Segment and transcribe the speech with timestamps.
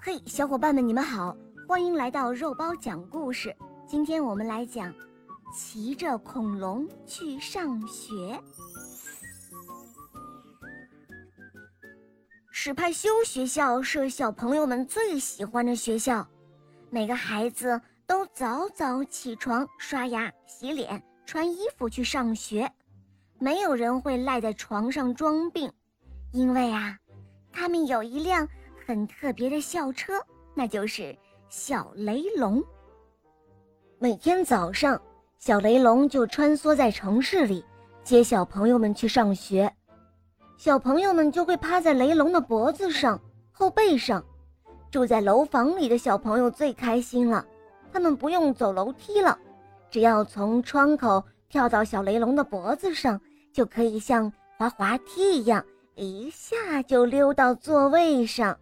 [0.00, 1.36] 嘿，小伙伴们，你们好，
[1.66, 3.54] 欢迎来到肉包讲故事。
[3.84, 4.94] 今天我们来讲，
[5.52, 8.40] 骑着恐龙去上学。
[12.52, 16.26] 史派修学校是小朋友们最喜欢的学校，
[16.90, 22.70] 每个孩子都早早起床、刷牙、洗脸、穿衣服去上学，
[23.40, 25.70] 没有人会赖在床上装病，
[26.32, 26.96] 因为啊，
[27.52, 28.48] 他们有一辆。
[28.88, 30.14] 很特别的校车，
[30.54, 31.14] 那就是
[31.50, 32.64] 小雷龙。
[33.98, 34.98] 每天早上，
[35.36, 37.62] 小雷龙就穿梭在城市里，
[38.02, 39.70] 接小朋友们去上学。
[40.56, 43.20] 小朋友们就会趴在雷龙的脖子上、
[43.52, 44.24] 后背上。
[44.90, 47.44] 住在楼房里的小朋友最开心了，
[47.92, 49.38] 他们不用走楼梯了，
[49.90, 53.20] 只要从窗口跳到小雷龙的脖子上，
[53.52, 55.62] 就可以像滑滑梯一样，
[55.94, 58.58] 一下就溜到座位上。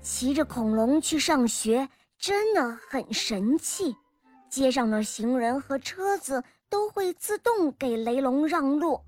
[0.00, 1.88] 骑着恐龙去上学
[2.18, 3.94] 真的很神气，
[4.48, 9.00] 街上的行人和车子都会自动给雷龙让路，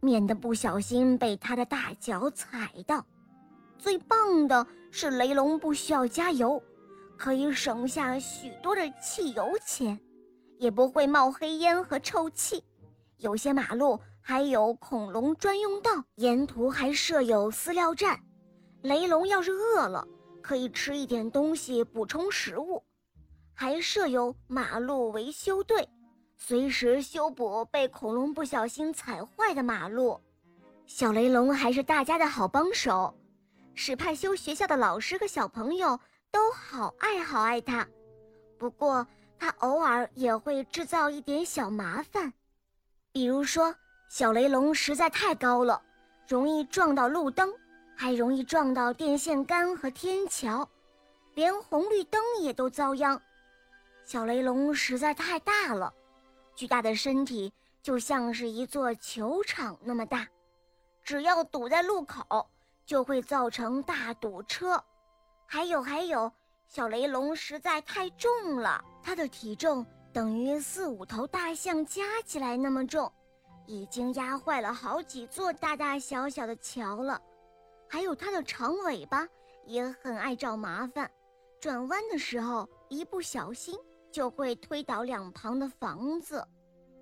[0.00, 3.04] 免得不小心被他的大脚踩到。
[3.78, 6.60] 最棒的是雷龙不需要加油，
[7.16, 9.98] 可以省下许多的汽油钱，
[10.58, 12.62] 也不会冒黑烟和臭气。
[13.18, 18.18] 有些马路还有恐龙专用道，沿途还设有饲料站，
[18.82, 20.06] 雷龙要是饿了。
[20.42, 22.82] 可以吃一点东西补充食物，
[23.54, 25.88] 还设有马路维修队，
[26.36, 30.20] 随时修补被恐龙不小心踩坏的马路。
[30.86, 33.14] 小雷龙还是大家的好帮手，
[33.74, 35.98] 史派修学校的老师和小朋友
[36.30, 37.86] 都好爱好爱他。
[38.58, 39.06] 不过
[39.38, 42.32] 他偶尔也会制造一点小麻烦，
[43.12, 43.74] 比如说
[44.08, 45.80] 小雷龙实在太高了，
[46.26, 47.52] 容易撞到路灯。
[48.00, 50.66] 还容易撞到电线杆和天桥，
[51.34, 53.20] 连红绿灯也都遭殃。
[54.06, 55.92] 小雷龙实在太大了，
[56.56, 60.26] 巨大的身体就像是一座球场那么大，
[61.04, 62.48] 只要堵在路口，
[62.86, 64.82] 就会造成大堵车。
[65.44, 66.32] 还有还有，
[66.66, 73.12] 小雷龙实在太重了，它的体重等于四五头大象加起来那么重，
[73.66, 77.20] 已经压坏了好几座大大小小的桥了。
[77.92, 79.26] 还有它的长尾巴
[79.66, 81.10] 也很爱找麻烦，
[81.60, 83.74] 转弯的时候一不小心
[84.12, 86.46] 就会推倒两旁的房子。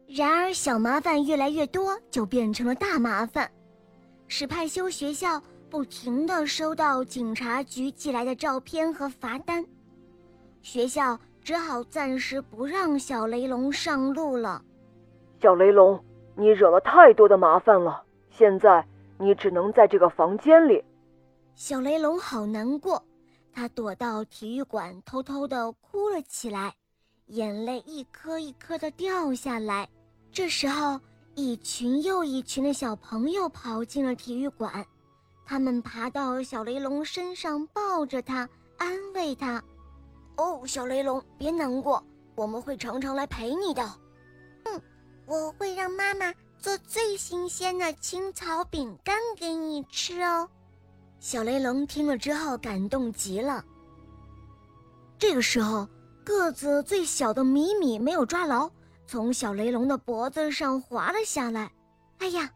[0.07, 3.51] 然而小麻烦越来越多，就变成了大麻烦。
[4.29, 9.63] 史派修学校不停地收到警察局寄来的照片和罚单，
[10.63, 14.63] 学校只好暂时不让小雷龙上路了。
[15.43, 16.03] 小雷龙，
[16.35, 18.87] 你惹了太多的麻烦了，现在。
[19.19, 20.83] 你只能在这个房间里。
[21.55, 23.03] 小雷龙好难过，
[23.53, 26.75] 他躲到体育馆，偷偷地哭了起来，
[27.27, 29.89] 眼泪一颗一颗地掉下来。
[30.31, 31.01] 这时候，
[31.35, 34.87] 一群又一群的小朋友跑进了体育馆，
[35.45, 39.63] 他们爬到小雷龙身上，抱着他，安慰他
[40.39, 42.01] ：“哦，小雷龙，别难过，
[42.37, 43.83] 我们会常常来陪你的。
[44.65, 44.81] ”“嗯，
[45.27, 50.49] 我会让妈妈。”做最新鲜的青草饼干给你吃哦，
[51.21, 53.65] 小雷龙听了之后感动极了。
[55.19, 55.89] 这个时候，
[56.25, 58.69] 个子最小的米米没有抓牢，
[59.07, 61.71] 从小雷龙的脖子上滑了下来。
[62.19, 62.51] 哎呀，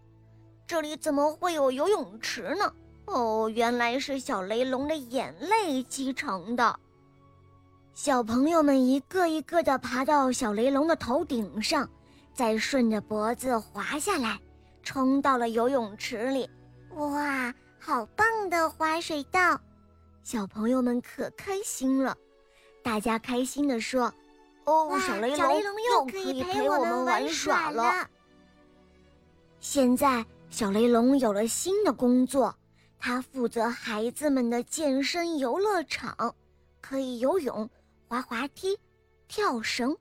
[0.67, 2.73] 这里怎么会有游泳池呢？
[3.07, 6.79] 哦，原来是小雷龙的眼泪积成的。
[7.95, 11.89] 小朋友们一个一个的爬到小雷龙的头顶上。
[12.35, 14.39] 再顺着脖子滑下来，
[14.83, 16.49] 冲到了游泳池里。
[16.95, 19.61] 哇，好棒的滑水道！
[20.23, 22.17] 小朋友们可开心了。
[22.83, 24.13] 大家开心地说
[24.65, 25.63] ：“哦，小雷龙
[25.93, 28.09] 又可以陪我们玩耍了。”
[29.61, 32.55] 现在，小雷龙有了新的工作，
[32.99, 36.35] 他负责孩子们的健身游乐场，
[36.81, 37.69] 可以游泳、
[38.09, 38.79] 滑滑梯、
[39.29, 39.97] 跳绳，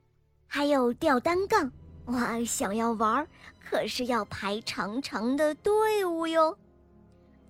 [0.46, 1.70] 还有吊单杠。
[2.06, 3.26] 哇，想要玩，
[3.64, 6.56] 可是要排长长的队伍哟。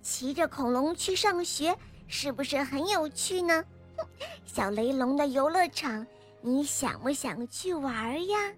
[0.01, 1.75] 骑着恐龙去上学，
[2.07, 3.63] 是不是很有趣呢？
[4.45, 6.05] 小雷龙的游乐场，
[6.41, 8.53] 你想不想去玩呀？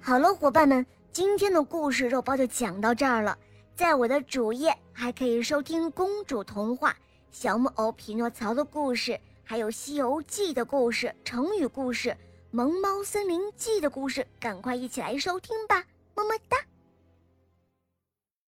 [0.00, 3.36] 好了，伙伴们，今天的故事肉包就讲到这儿了。
[3.74, 6.96] 在我的主页还可以收听公主童话、
[7.30, 12.10] 小木偶匹诺曹的故事，还有《西游记》的故事、成语故事。
[12.50, 15.84] 《萌猫森林记》的故事，赶快一起来收听吧！
[16.14, 16.56] 么么哒。